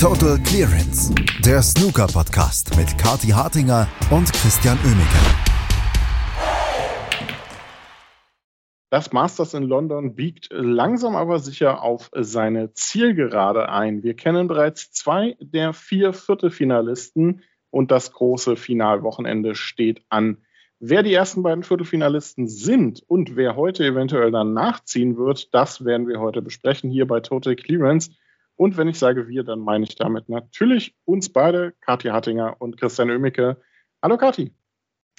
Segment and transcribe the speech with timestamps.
[0.00, 1.12] Total Clearance,
[1.44, 5.18] der Snooker-Podcast mit Kati Hartinger und Christian Oemeke.
[8.90, 14.04] Das Masters in London biegt langsam aber sicher auf seine Zielgerade ein.
[14.04, 20.44] Wir kennen bereits zwei der vier Viertelfinalisten und das große Finalwochenende steht an.
[20.78, 26.06] Wer die ersten beiden Viertelfinalisten sind und wer heute eventuell dann nachziehen wird, das werden
[26.06, 28.12] wir heute besprechen hier bei Total Clearance.
[28.58, 32.76] Und wenn ich sage wir, dann meine ich damit natürlich uns beide, Kathi Hattinger und
[32.76, 33.56] Christian Oemicke.
[34.02, 34.52] Hallo Kathi.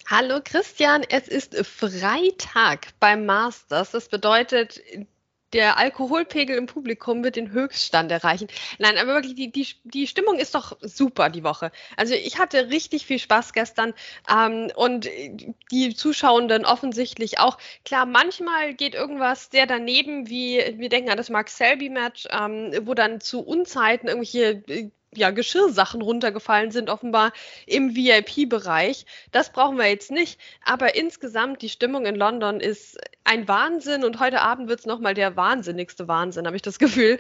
[0.08, 3.91] Hallo Christian, es ist Freitag beim Masters.
[3.91, 4.81] Das bedeutet,
[5.53, 8.48] der Alkoholpegel im Publikum wird den Höchststand erreichen.
[8.77, 11.72] Nein, aber wirklich, die, die, die Stimmung ist doch super die Woche.
[11.98, 13.94] Also ich hatte richtig viel Spaß gestern
[14.30, 15.09] ähm, und
[15.72, 17.58] die Zuschauenden offensichtlich auch.
[17.85, 22.94] Klar, manchmal geht irgendwas sehr daneben, wie wir denken an das Mark Selby-Match, ähm, wo
[22.94, 27.31] dann zu Unzeiten irgendwelche äh, ja, Geschirrsachen runtergefallen sind, offenbar
[27.66, 29.06] im VIP-Bereich.
[29.31, 30.39] Das brauchen wir jetzt nicht.
[30.64, 35.14] Aber insgesamt, die Stimmung in London ist ein Wahnsinn und heute Abend wird es nochmal
[35.14, 37.19] der wahnsinnigste Wahnsinn, habe ich das Gefühl.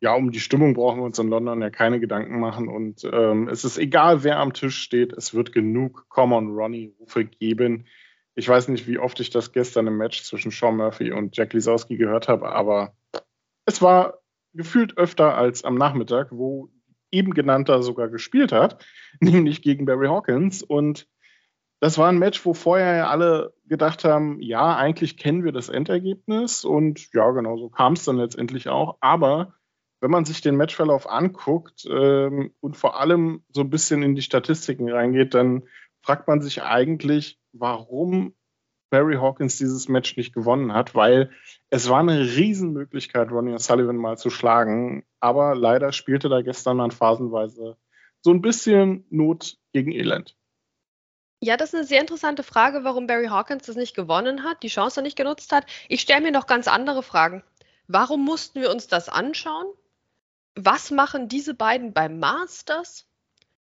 [0.00, 2.68] Ja, um die Stimmung brauchen wir uns in London ja keine Gedanken machen.
[2.68, 7.86] Und ähm, es ist egal, wer am Tisch steht, es wird genug Common Ronnie-Rufe geben.
[8.36, 11.52] Ich weiß nicht, wie oft ich das gestern im Match zwischen Sean Murphy und Jack
[11.52, 12.94] Lisowski gehört habe, aber
[13.66, 14.20] es war
[14.58, 16.68] gefühlt öfter als am Nachmittag, wo
[17.10, 18.84] eben genannter sogar gespielt hat,
[19.20, 20.62] nämlich gegen Barry Hawkins.
[20.62, 21.08] Und
[21.80, 25.68] das war ein Match, wo vorher ja alle gedacht haben, ja, eigentlich kennen wir das
[25.68, 28.98] Endergebnis und ja, genau so kam es dann letztendlich auch.
[29.00, 29.54] Aber
[30.00, 34.22] wenn man sich den Matchverlauf anguckt ähm, und vor allem so ein bisschen in die
[34.22, 35.64] Statistiken reingeht, dann
[36.02, 38.34] fragt man sich eigentlich, warum
[38.90, 41.30] Barry Hawkins dieses Match nicht gewonnen hat, weil
[41.70, 45.04] es war eine Riesenmöglichkeit, Ronnie O'Sullivan mal zu schlagen.
[45.20, 47.76] Aber leider spielte da gestern dann phasenweise
[48.20, 50.36] so ein bisschen Not gegen Elend.
[51.40, 54.68] Ja, das ist eine sehr interessante Frage, warum Barry Hawkins das nicht gewonnen hat, die
[54.68, 55.66] Chance nicht genutzt hat.
[55.88, 57.44] Ich stelle mir noch ganz andere Fragen.
[57.86, 59.66] Warum mussten wir uns das anschauen?
[60.56, 63.07] Was machen diese beiden beim Masters?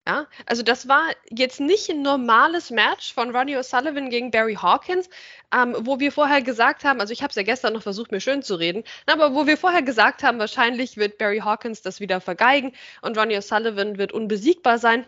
[0.06, 5.10] Ja, also das war jetzt nicht ein normales Match von Ronnie O'Sullivan gegen Barry Hawkins,
[5.52, 8.20] ähm, wo wir vorher gesagt haben, also ich habe es ja gestern noch versucht, mir
[8.20, 12.20] schön zu reden, aber wo wir vorher gesagt haben, wahrscheinlich wird Barry Hawkins das wieder
[12.20, 12.72] vergeigen
[13.02, 15.04] und Ronnie O'Sullivan wird unbesiegbar sein.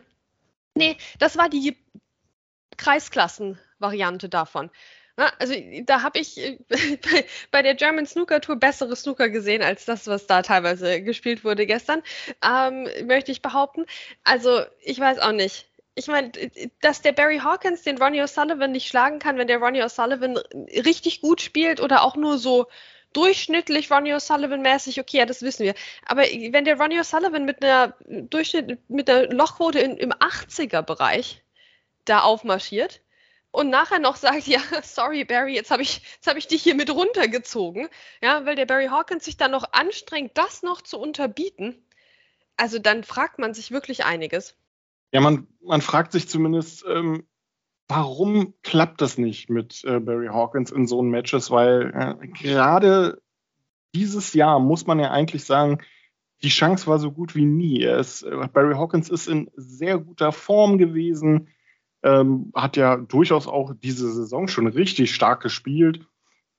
[0.74, 1.76] Nee, das war die
[2.76, 4.68] Kreisklassen-Variante davon.
[5.38, 6.58] Also da habe ich äh,
[7.50, 11.66] bei der German Snooker Tour bessere Snooker gesehen als das, was da teilweise gespielt wurde
[11.66, 12.02] gestern,
[12.44, 13.86] ähm, möchte ich behaupten.
[14.24, 15.66] Also ich weiß auch nicht.
[15.94, 16.30] Ich meine,
[16.80, 20.38] dass der Barry Hawkins den Ronnie O'Sullivan nicht schlagen kann, wenn der Ronnie O'Sullivan
[20.84, 22.68] richtig gut spielt oder auch nur so
[23.12, 25.74] durchschnittlich Ronnie O'Sullivan-mäßig, okay, ja, das wissen wir.
[26.06, 31.42] Aber wenn der Ronnie O'Sullivan mit einer Durchschnitt, mit einer Lochquote in, im 80er-Bereich
[32.04, 33.00] da aufmarschiert,
[33.50, 36.90] und nachher noch sagt, ja, sorry Barry, jetzt habe ich, hab ich dich hier mit
[36.90, 37.88] runtergezogen,
[38.22, 41.76] ja, weil der Barry Hawkins sich dann noch anstrengt, das noch zu unterbieten.
[42.56, 44.56] Also dann fragt man sich wirklich einiges.
[45.12, 47.26] Ja, man, man fragt sich zumindest, ähm,
[47.88, 53.22] warum klappt das nicht mit äh, Barry Hawkins in so Matches, weil äh, gerade
[53.94, 55.78] dieses Jahr muss man ja eigentlich sagen,
[56.42, 57.82] die Chance war so gut wie nie.
[57.82, 61.48] Ist, äh, Barry Hawkins ist in sehr guter Form gewesen
[62.02, 66.06] ähm, hat ja durchaus auch diese Saison schon richtig stark gespielt.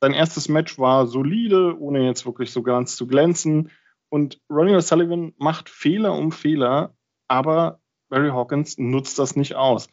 [0.01, 3.71] Sein erstes Match war solide, ohne jetzt wirklich so ganz zu glänzen.
[4.09, 6.95] Und Ronnie O'Sullivan macht Fehler um Fehler,
[7.27, 7.79] aber
[8.09, 9.87] Barry Hawkins nutzt das nicht aus.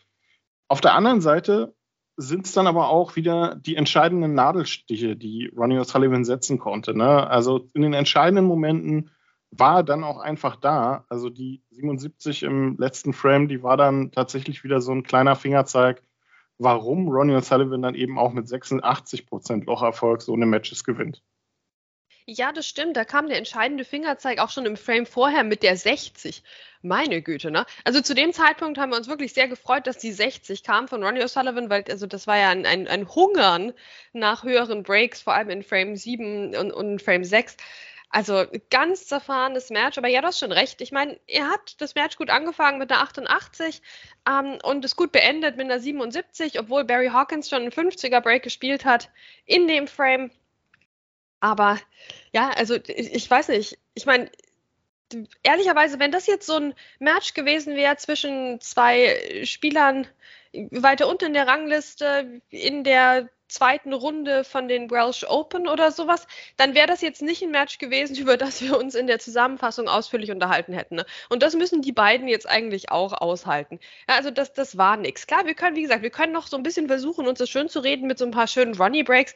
[0.69, 1.75] Auf der anderen Seite
[2.17, 6.97] sind es dann aber auch wieder die entscheidenden Nadelstiche, die Ronnie O'Sullivan setzen konnte.
[6.97, 7.29] Ne?
[7.29, 9.11] Also in den entscheidenden Momenten
[9.59, 11.05] war dann auch einfach da.
[11.09, 16.03] Also die 77 im letzten Frame, die war dann tatsächlich wieder so ein kleiner Fingerzeig,
[16.59, 21.23] warum Ronnie O'Sullivan dann eben auch mit 86 Prozent Locherfolg so eine Matches gewinnt.
[22.29, 22.97] Ja, das stimmt.
[22.97, 26.43] Da kam der entscheidende Fingerzeig auch schon im Frame vorher mit der 60.
[26.83, 27.65] Meine Güte, ne?
[27.85, 31.05] Also zu dem Zeitpunkt haben wir uns wirklich sehr gefreut, dass die 60 kam von
[31.05, 33.73] Ronnie O'Sullivan, weil also das war ja ein, ein, ein Hungern
[34.13, 37.57] nach höheren Breaks, vor allem in Frame 7 und, und Frame 6.
[38.09, 40.81] Also ganz zerfahrenes Match, aber ja, du hast schon recht.
[40.81, 43.83] Ich meine, er hat das Match gut angefangen mit einer 88
[44.29, 48.43] ähm, und es gut beendet mit einer 77, obwohl Barry Hawkins schon einen 50er Break
[48.43, 49.11] gespielt hat
[49.45, 50.31] in dem Frame.
[51.41, 51.79] Aber
[52.33, 53.79] ja, also ich, ich weiß nicht.
[53.95, 54.31] Ich meine,
[55.43, 60.07] ehrlicherweise, wenn das jetzt so ein Match gewesen wäre zwischen zwei Spielern
[60.71, 66.27] weiter unten in der Rangliste, in der zweiten Runde von den Welsh Open oder sowas,
[66.57, 69.89] dann wäre das jetzt nicht ein Match gewesen, über das wir uns in der Zusammenfassung
[69.89, 70.97] ausführlich unterhalten hätten.
[70.97, 71.07] Ne?
[71.29, 73.81] Und das müssen die beiden jetzt eigentlich auch aushalten.
[74.09, 75.27] Ja, also das, das war nichts.
[75.27, 77.69] Klar, wir können, wie gesagt, wir können noch so ein bisschen versuchen, uns das schön
[77.69, 79.35] zu reden mit so ein paar schönen Ronnie-Breaks.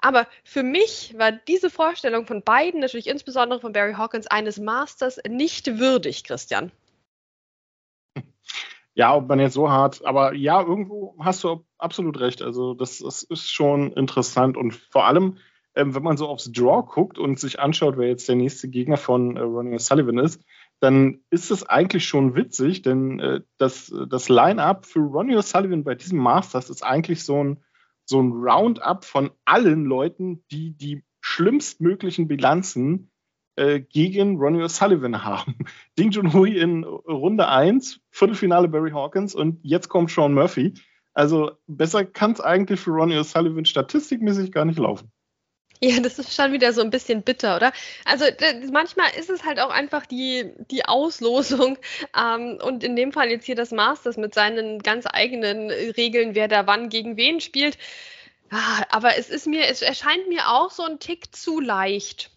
[0.00, 5.20] Aber für mich war diese Vorstellung von beiden, natürlich insbesondere von Barry Hawkins, eines Masters
[5.28, 6.72] nicht würdig, Christian.
[9.00, 12.42] Ja, ob man jetzt so hart, aber ja, irgendwo hast du absolut recht.
[12.42, 15.38] Also das, das ist schon interessant und vor allem,
[15.74, 18.98] ähm, wenn man so aufs Draw guckt und sich anschaut, wer jetzt der nächste Gegner
[18.98, 20.44] von äh, Ronnie O'Sullivan ist,
[20.80, 25.94] dann ist es eigentlich schon witzig, denn äh, das, das Line-up für Ronnie O'Sullivan bei
[25.94, 27.64] diesem Masters ist eigentlich so ein,
[28.04, 33.09] so ein Roundup von allen Leuten, die die schlimmstmöglichen Bilanzen
[33.60, 35.54] äh, gegen Ronnie O'Sullivan haben.
[35.98, 40.72] Ding Junhui in Runde 1, Viertelfinale Barry Hawkins und jetzt kommt Sean Murphy.
[41.12, 45.12] Also besser kann es eigentlich für Ronnie O'Sullivan statistikmäßig gar nicht laufen.
[45.82, 47.72] Ja, das ist schon wieder so ein bisschen bitter, oder?
[48.06, 48.24] Also
[48.70, 51.76] manchmal ist es halt auch einfach die, die Auslosung
[52.16, 56.48] ähm, und in dem Fall jetzt hier das Masters mit seinen ganz eigenen Regeln, wer
[56.48, 57.76] da wann gegen wen spielt.
[58.50, 62.30] Ah, aber es ist mir, es erscheint mir auch so ein Tick zu leicht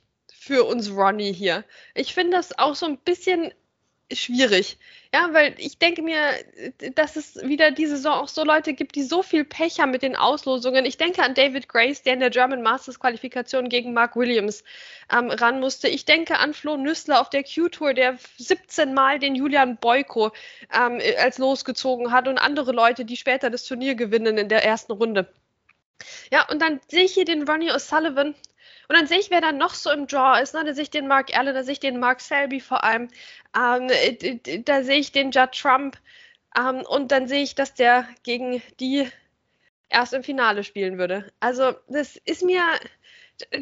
[0.43, 1.63] für uns Ronnie hier.
[1.95, 3.53] Ich finde das auch so ein bisschen
[4.11, 4.77] schwierig.
[5.13, 6.17] Ja, weil ich denke mir,
[6.95, 10.01] dass es wieder diese Saison auch so Leute gibt, die so viel Pech haben mit
[10.01, 10.85] den Auslosungen.
[10.85, 14.63] Ich denke an David Grace, der in der German Masters Qualifikation gegen Mark Williams
[15.11, 15.87] ähm, ran musste.
[15.87, 20.31] Ich denke an Flo Nüssler auf der Q-Tour, der 17 Mal den Julian Boyko
[20.73, 24.91] ähm, als losgezogen hat und andere Leute, die später das Turnier gewinnen in der ersten
[24.91, 25.31] Runde.
[26.31, 28.35] Ja, und dann sehe ich hier den Ronnie O'Sullivan,
[28.89, 30.53] und dann sehe ich, wer dann noch so im Draw ist.
[30.53, 30.63] Ne?
[30.65, 33.09] Da sehe ich den Mark Allen, da sehe ich den Mark Selby vor allem.
[33.55, 33.89] Ähm,
[34.65, 35.97] da sehe ich den Judd Trump.
[36.57, 39.09] Ähm, und dann sehe ich, dass der gegen die
[39.89, 41.31] erst im Finale spielen würde.
[41.39, 42.63] Also, das ist mir.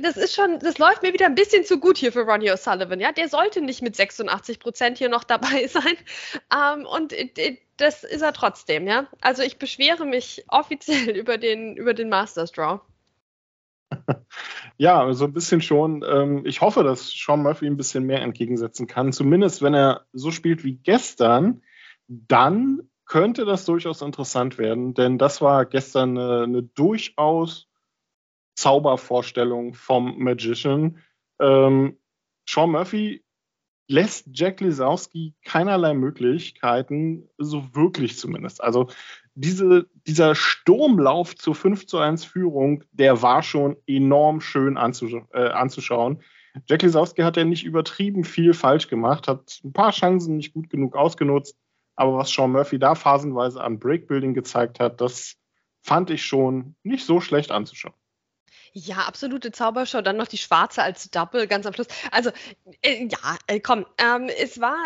[0.01, 2.99] Das ist schon, das läuft mir wieder ein bisschen zu gut hier für Ronnie O'Sullivan.
[2.99, 5.97] Ja, der sollte nicht mit 86 Prozent hier noch dabei sein.
[6.53, 7.15] Ähm, und
[7.77, 9.07] das ist er trotzdem, ja.
[9.21, 12.81] Also ich beschwere mich offiziell über den, über den Masters Draw.
[14.77, 16.03] Ja, so ein bisschen schon.
[16.07, 19.13] Ähm, ich hoffe, dass Sean Murphy ein bisschen mehr entgegensetzen kann.
[19.13, 21.61] Zumindest wenn er so spielt wie gestern,
[22.07, 27.67] dann könnte das durchaus interessant werden, denn das war gestern eine, eine durchaus
[28.55, 30.99] Zaubervorstellung vom Magician.
[31.39, 31.97] Ähm,
[32.47, 33.23] Sean Murphy
[33.87, 38.63] lässt Jack Lisowski keinerlei Möglichkeiten, so wirklich zumindest.
[38.63, 38.87] Also
[39.35, 45.49] diese, dieser Sturmlauf zur 5 zu 1 Führung, der war schon enorm schön anzusch äh,
[45.49, 46.21] anzuschauen.
[46.65, 50.69] Jack Lisowski hat ja nicht übertrieben viel falsch gemacht, hat ein paar Chancen nicht gut
[50.69, 51.55] genug ausgenutzt,
[51.95, 55.35] aber was Sean Murphy da phasenweise an Breakbuilding gezeigt hat, das
[55.81, 57.95] fand ich schon nicht so schlecht anzuschauen.
[58.73, 60.01] Ja, absolute Zaubershow.
[60.01, 61.87] Dann noch die Schwarze als Double ganz am Schluss.
[62.11, 62.31] Also,
[62.81, 64.77] äh, ja, äh, komm, ähm, es war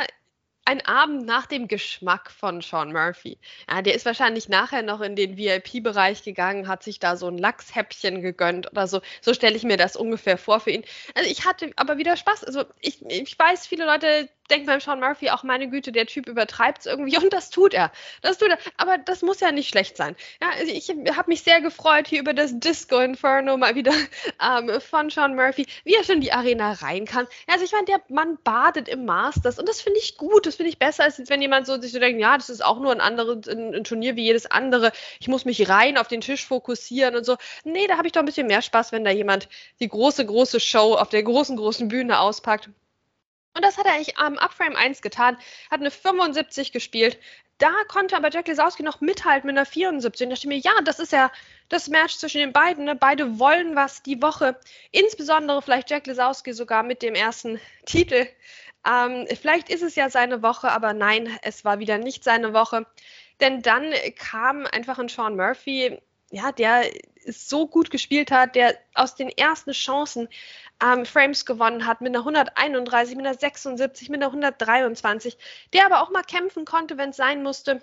[0.66, 3.38] ein Abend nach dem Geschmack von Sean Murphy.
[3.70, 7.38] Ja, der ist wahrscheinlich nachher noch in den VIP-Bereich gegangen, hat sich da so ein
[7.38, 9.02] Lachshäppchen gegönnt oder so.
[9.22, 10.84] So stelle ich mir das ungefähr vor für ihn.
[11.14, 12.44] Also ich hatte aber wieder Spaß.
[12.44, 16.28] Also ich, ich weiß, viele Leute denkt beim Sean Murphy auch, meine Güte, der Typ
[16.28, 17.92] übertreibt es irgendwie und das tut er.
[18.22, 18.58] Das tut er.
[18.78, 20.16] Aber das muss ja nicht schlecht sein.
[20.42, 23.94] Ja, also ich habe mich sehr gefreut hier über das Disco Inferno mal wieder
[24.42, 27.28] ähm, von Sean Murphy, wie er schon in die Arena rein kann.
[27.48, 30.46] Also ich meine, der Mann badet im Masters und das finde ich gut.
[30.46, 32.80] Das finde ich besser, als wenn jemand so sich so denkt, ja, das ist auch
[32.80, 34.92] nur ein anderes ein, ein Turnier wie jedes andere.
[35.20, 37.38] Ich muss mich rein auf den Tisch fokussieren und so.
[37.64, 40.60] Nee, da habe ich doch ein bisschen mehr Spaß, wenn da jemand die große, große
[40.60, 42.70] Show auf der großen, großen Bühne auspackt.
[43.56, 45.38] Und das hat er eigentlich am Upframe 1 getan,
[45.72, 47.18] hat eine 75 gespielt.
[47.58, 50.26] Da konnte aber Jack Lesowski noch mithalten mit einer 74.
[50.26, 51.32] Und da dachte ich mir, ja, das ist ja
[51.70, 52.84] das Match zwischen den beiden.
[52.84, 52.96] Ne?
[52.96, 54.60] Beide wollen was die Woche.
[54.92, 58.28] Insbesondere vielleicht Jack Lesowski sogar mit dem ersten Titel.
[58.86, 62.86] Ähm, vielleicht ist es ja seine Woche, aber nein, es war wieder nicht seine Woche.
[63.40, 65.98] Denn dann kam einfach ein Sean Murphy,
[66.32, 66.84] ja, der
[67.28, 70.28] so gut gespielt hat, der aus den ersten Chancen
[70.84, 75.38] ähm, Frames gewonnen hat mit einer 131, mit einer 76, mit einer 123,
[75.74, 77.82] der aber auch mal kämpfen konnte, wenn es sein musste,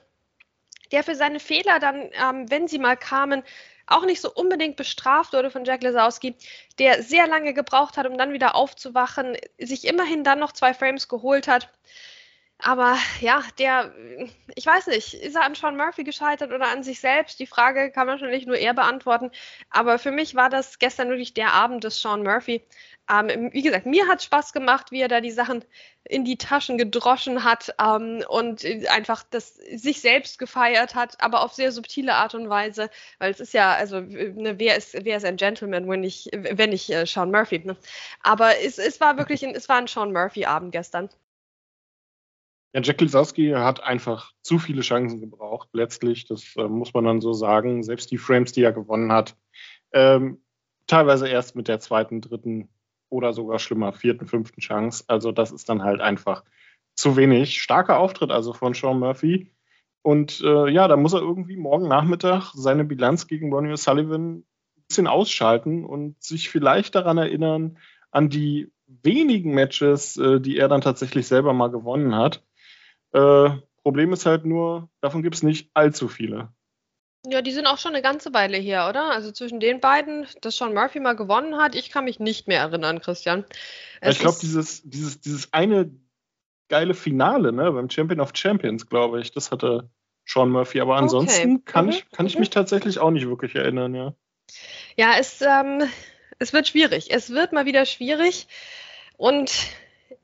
[0.93, 3.43] der für seine Fehler dann, ähm, wenn sie mal kamen,
[3.87, 6.37] auch nicht so unbedingt bestraft wurde von Jack Lesowski,
[6.79, 11.09] der sehr lange gebraucht hat, um dann wieder aufzuwachen, sich immerhin dann noch zwei Frames
[11.09, 11.69] geholt hat.
[12.64, 13.92] Aber ja, der,
[14.54, 17.40] ich weiß nicht, ist er an Sean Murphy gescheitert oder an sich selbst?
[17.40, 19.33] Die Frage kann wahrscheinlich nur er beantworten.
[19.71, 22.64] Aber für mich war das gestern wirklich der Abend des Sean Murphy.
[23.11, 25.64] Ähm, wie gesagt, mir hat Spaß gemacht, wie er da die Sachen
[26.04, 31.52] in die Taschen gedroschen hat ähm, und einfach das sich selbst gefeiert hat, aber auf
[31.54, 35.25] sehr subtile Art und Weise, weil es ist ja, also ne, wer ist wer ist
[35.25, 37.76] ein Gentleman, wenn ich wenn ich äh, Sean Murphy, ne?
[38.23, 41.09] aber es, es war wirklich ein, es war ein Sean Murphy Abend gestern.
[42.73, 46.26] Ja, Jack Lisowski hat einfach zu viele Chancen gebraucht, letztlich.
[46.26, 47.83] Das äh, muss man dann so sagen.
[47.83, 49.37] Selbst die Frames, die er gewonnen hat,
[49.93, 50.43] ähm,
[50.87, 52.69] teilweise erst mit der zweiten, dritten
[53.11, 55.05] oder sogar schlimmer, vierten, fünften Chance.
[55.07, 56.45] Also das ist dann halt einfach
[56.95, 57.61] zu wenig.
[57.62, 59.52] Starker Auftritt also von Sean Murphy.
[60.02, 64.45] Und äh, ja, da muss er irgendwie morgen Nachmittag seine Bilanz gegen Ronnie O'Sullivan ein
[64.88, 67.79] bisschen ausschalten und sich vielleicht daran erinnern,
[68.11, 72.43] an die wenigen Matches, äh, die er dann tatsächlich selber mal gewonnen hat.
[73.12, 73.50] Äh,
[73.83, 76.52] Problem ist halt nur, davon gibt es nicht allzu viele.
[77.26, 79.11] Ja, die sind auch schon eine ganze Weile her, oder?
[79.11, 82.61] Also zwischen den beiden, dass Sean Murphy mal gewonnen hat, ich kann mich nicht mehr
[82.61, 83.45] erinnern, Christian.
[84.00, 85.92] Es ich glaube, dieses, dieses, dieses eine
[86.69, 89.90] geile Finale, ne, beim Champion of Champions, glaube ich, das hatte
[90.25, 90.81] Sean Murphy.
[90.81, 91.62] Aber ansonsten okay.
[91.64, 91.90] kann, mhm.
[91.92, 92.40] ich, kann ich mhm.
[92.40, 94.14] mich tatsächlich auch nicht wirklich erinnern, ja.
[94.97, 95.83] Ja, es, ähm,
[96.38, 97.11] es wird schwierig.
[97.11, 98.49] Es wird mal wieder schwierig.
[99.16, 99.52] Und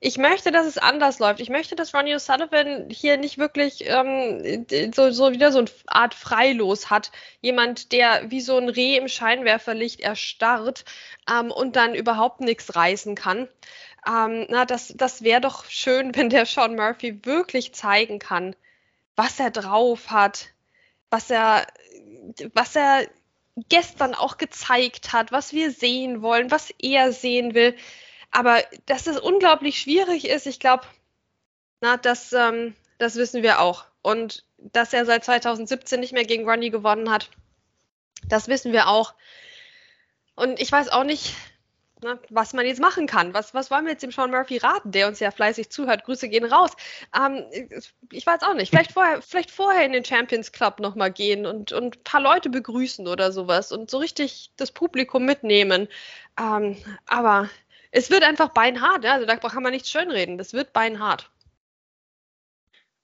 [0.01, 1.41] ich möchte, dass es anders läuft.
[1.41, 6.15] Ich möchte, dass Ronnie O'Sullivan hier nicht wirklich ähm, so, so wieder so eine Art
[6.15, 7.11] Freilos hat.
[7.41, 10.85] Jemand, der wie so ein Reh im Scheinwerferlicht erstarrt
[11.31, 13.49] ähm, und dann überhaupt nichts reißen kann.
[14.07, 18.57] Ähm, na, das, das wäre doch schön, wenn der Sean Murphy wirklich zeigen kann,
[19.17, 20.49] was er drauf hat,
[21.11, 21.67] was er,
[22.55, 23.07] was er
[23.69, 27.75] gestern auch gezeigt hat, was wir sehen wollen, was er sehen will.
[28.31, 30.85] Aber dass es unglaublich schwierig ist, ich glaube,
[31.81, 33.87] na, das, ähm, das wissen wir auch.
[34.03, 37.31] Und dass er seit 2017 nicht mehr gegen Ronnie gewonnen hat,
[38.29, 39.15] das wissen wir auch.
[40.35, 41.35] Und ich weiß auch nicht,
[42.01, 43.35] na, was man jetzt machen kann.
[43.35, 46.05] Was, was wollen wir jetzt dem Sean Murphy raten, der uns ja fleißig zuhört?
[46.05, 46.71] Grüße gehen raus.
[47.17, 47.45] Ähm,
[48.13, 48.71] ich weiß auch nicht.
[48.71, 52.51] Vielleicht vorher, vielleicht vorher in den Champions Club nochmal gehen und, und ein paar Leute
[52.51, 55.89] begrüßen oder sowas und so richtig das Publikum mitnehmen.
[56.39, 57.51] Ähm, aber
[57.91, 59.15] es wird einfach beinhart, ja?
[59.15, 60.39] also da kann man nichts schönreden.
[60.39, 61.31] Das wird beinhart.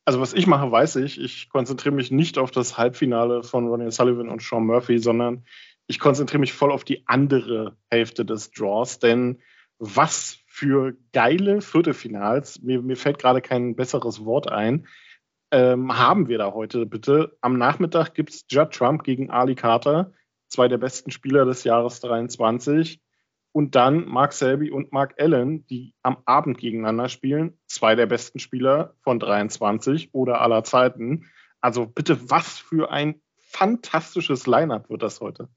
[0.04, 1.18] Also was ich mache, weiß ich.
[1.18, 5.44] Ich konzentriere mich nicht auf das Halbfinale von Ronnie Sullivan und Sean Murphy, sondern
[5.86, 8.98] ich konzentriere mich voll auf die andere Hälfte des Draws.
[8.98, 9.40] Denn
[9.78, 14.86] was für geile Viertelfinals, mir, mir fällt gerade kein besseres Wort ein,
[15.50, 17.36] ähm, haben wir da heute bitte.
[17.40, 20.12] Am Nachmittag gibt es Judd Trump gegen Ali Carter,
[20.48, 23.00] zwei der besten Spieler des Jahres 23
[23.54, 27.56] und dann Mark Selby und Mark Allen, die am Abend gegeneinander spielen.
[27.68, 31.30] Zwei der besten Spieler von 23 oder aller Zeiten.
[31.60, 35.48] Also bitte, was für ein fantastisches Line-up wird das heute.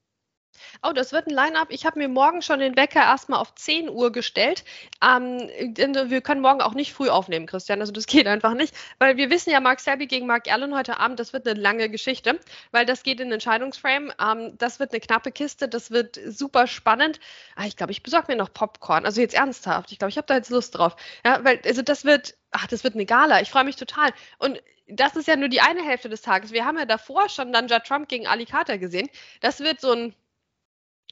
[0.82, 1.68] Oh, das wird ein Line-Up.
[1.70, 4.64] Ich habe mir morgen schon den Wecker erstmal auf 10 Uhr gestellt.
[5.02, 7.80] Ähm, wir können morgen auch nicht früh aufnehmen, Christian.
[7.80, 8.74] Also das geht einfach nicht.
[8.98, 11.88] Weil wir wissen ja, Mark Selby gegen Mark Allen heute Abend, das wird eine lange
[11.88, 12.38] Geschichte,
[12.70, 14.12] weil das geht in den Entscheidungsframe.
[14.20, 17.20] Ähm, das wird eine knappe Kiste, das wird super spannend.
[17.56, 19.04] Ah, ich glaube, ich besorge mir noch Popcorn.
[19.04, 19.92] Also jetzt ernsthaft.
[19.92, 20.96] Ich glaube, ich habe da jetzt Lust drauf.
[21.24, 23.40] Ja, weil, also das wird, ach, das wird eine Gala.
[23.40, 24.10] Ich freue mich total.
[24.38, 26.52] Und das ist ja nur die eine Hälfte des Tages.
[26.52, 29.08] Wir haben ja davor schon Judd Trump gegen Ali Carter gesehen.
[29.40, 30.14] Das wird so ein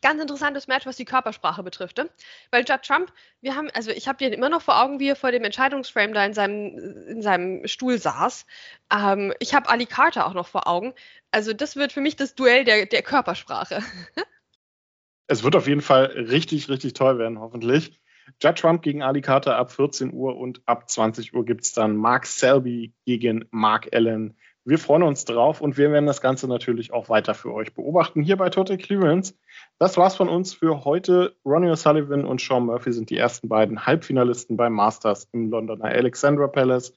[0.03, 1.99] ganz interessantes Match, was die Körpersprache betrifft.
[1.99, 2.09] Ne?
[2.51, 5.17] Weil Judd Trump, wir haben, also ich habe den immer noch vor Augen, wie er
[5.17, 8.47] vor dem Entscheidungsframe da in seinem, in seinem Stuhl saß.
[8.93, 10.95] Ähm, ich habe Ali Carter auch noch vor Augen.
[11.31, 13.83] Also das wird für mich das Duell der, der Körpersprache.
[15.27, 18.01] es wird auf jeden Fall richtig, richtig toll werden, hoffentlich.
[18.43, 21.97] Judd Trump gegen Ali Carter ab 14 Uhr und ab 20 Uhr gibt es dann
[21.97, 24.37] Mark Selby gegen Mark Allen.
[24.69, 28.21] Wir freuen uns drauf und wir werden das Ganze natürlich auch weiter für euch beobachten
[28.21, 29.33] hier bei Total Clearance.
[29.79, 31.37] Das war's von uns für heute.
[31.45, 36.49] Ronnie O'Sullivan und Sean Murphy sind die ersten beiden Halbfinalisten beim Masters im Londoner Alexandra
[36.49, 36.93] Palace.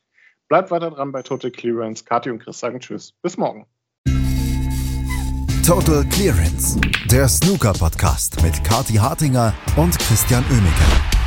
[0.47, 2.03] Bleibt weiter dran bei Total Clearance.
[2.03, 3.13] Kathi und Chris sagen Tschüss.
[3.21, 3.67] Bis morgen.
[5.63, 11.18] Total Clearance, der Snooker-Podcast mit Kathi Hartinger und Christian Oemeke.